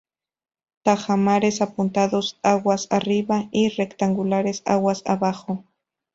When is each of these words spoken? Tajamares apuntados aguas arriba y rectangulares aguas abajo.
Tajamares 0.81 1.61
apuntados 1.61 2.39
aguas 2.41 2.87
arriba 2.89 3.49
y 3.51 3.69
rectangulares 3.69 4.63
aguas 4.65 5.03
abajo. 5.05 5.63